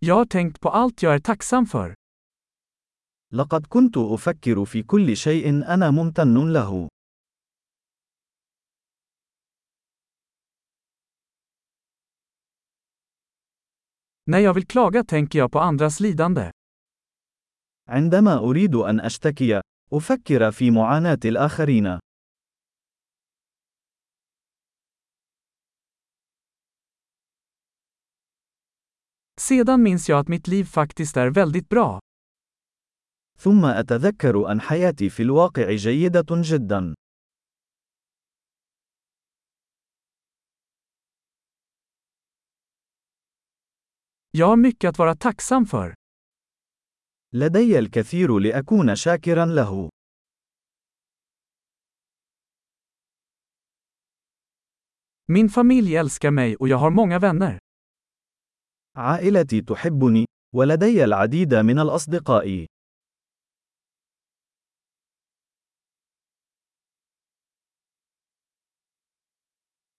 [0.00, 1.94] Jag har tänkt på allt jag är tacksam för.
[3.32, 6.88] لقد كنت أفكر في كل شيء أنا ممتن له.
[14.26, 16.50] När jag vill klaga tänker jag på andras lidande.
[17.88, 19.60] عندما أريد أن أشتكي،
[19.92, 21.98] أفكر في معاناة الآخرين.
[29.41, 31.99] Sedan minns jag att mitt liv faktiskt är väldigt bra.
[33.37, 36.93] ثم أتذكر أن حياتي في الواقع جيدة جدا.
[44.31, 45.93] Jag har mycket att vara tacksam för.
[47.33, 49.89] لدي الكثير لأكون شاكرا له.
[55.27, 57.59] Min familj älskar mig och jag har många vänner.
[58.98, 62.66] عائلتي تحبني، ولدي العديد من الأصدقاء.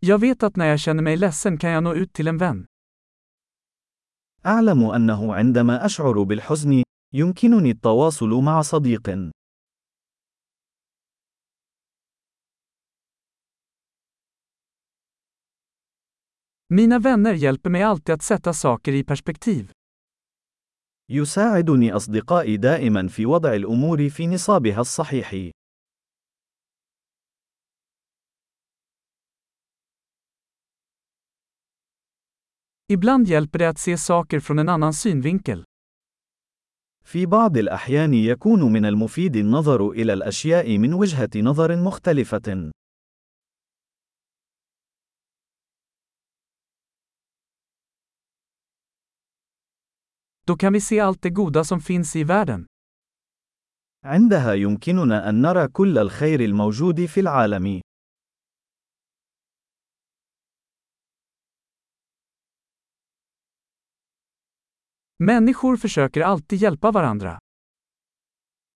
[0.00, 2.66] Jag vet att när jag känner mig ledsen kan jag nå ut till en vän.
[4.46, 6.82] أعلم أنه عندما أشعر بالحزن،
[7.14, 9.32] يمكنني التواصل مع صديق.
[16.74, 19.72] Mina vänner hjälper mig alltid att sätta saker i perspektiv.
[21.08, 25.50] يساعدني أصدقائي دائما في وضع الأمور في نصابها الصحيح.
[32.88, 35.64] Ibland hjälper det att se saker från en annan synvinkel.
[37.04, 42.70] في بعض الأحيان يكون من المفيد النظر إلى الأشياء من وجهة نظر مختلفة.
[50.46, 52.66] Då kan vi se allt det goda som finns i världen.
[54.04, 57.80] عندها يمكننا أن نرى كل الخير الموجود في العالم.
[65.18, 67.38] Människor försöker alltid hjälpa varandra.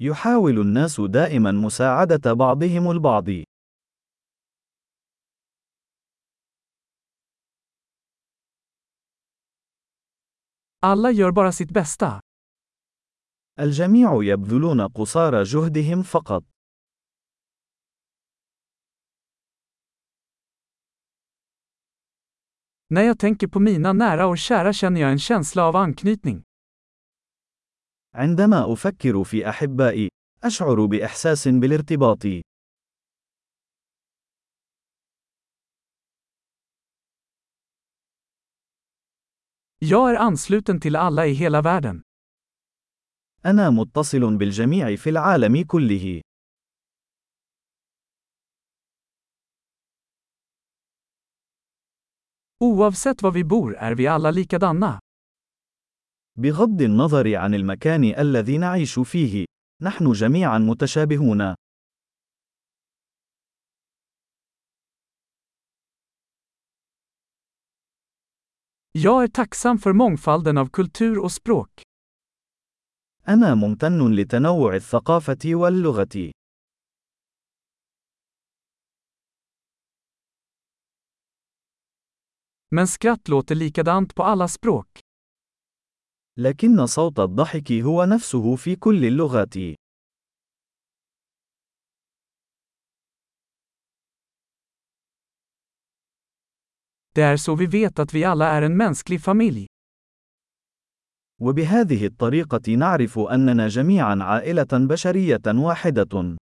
[0.00, 3.47] يحاول الناس دائما مساعدة بعضهم البعض.
[10.80, 12.20] Alla gör bara sitt bästa.
[13.60, 16.44] الجميع يبذلون قصارى جهدهم فقط.
[22.90, 26.42] När jag tänker på mina nära och kära känner jag en känsla av anknytning.
[28.14, 30.08] عندما أفكر في أحبائي،
[30.44, 32.22] أشعر بإحساس بالارتباط.
[39.80, 42.02] Jag är ansluten till alla i hela världen.
[43.46, 46.20] أنا متصل بالجميع في العالم كله.
[52.60, 54.98] Oavsett var vi bor är vi alla likadana.
[56.38, 59.44] بغض النظر عن المكان الذي نعيش فيه،
[59.82, 61.54] نحن جميعا متشابهون.
[68.92, 71.82] Jag är tacksam för mångfalden av kultur och språk.
[73.28, 76.32] أنا ممتن لتنوع الثقافة واللغة.
[82.70, 85.00] Men skratt låter likadant på alla språk.
[86.36, 89.54] لكن صوت الضحك هو نفسه في كل اللغات.
[97.18, 99.66] Det är så vi vet att vi alla är en mänsklig familj.
[101.40, 106.36] وبهذه الطريقة نعرف أننا جميعا عائلة بشرية واحدة.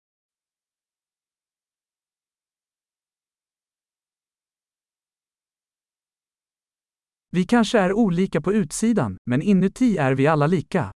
[7.30, 10.90] Vi kanske är olika på utsidan, men inuti är vi alla lika.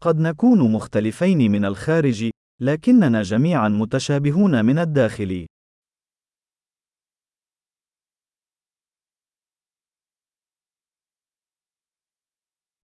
[0.00, 5.46] قد نكون مختلفين من الخارج، لكننا جميعا متشابهون من الداخل.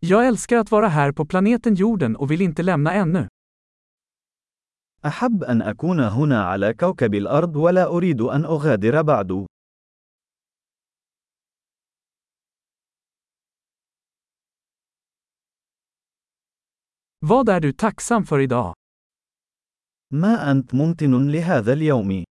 [0.03, 3.29] Jag älskar att vara här på planeten jorden och vill inte lämna ännu.
[5.07, 9.47] أحب أن أكون هنا على كوكب الأرض ولا أريد أن أغادر بعد.
[17.21, 18.75] Vad är du tacksam för idag?
[20.11, 22.25] ما أنت ممتن لهذا اليوم؟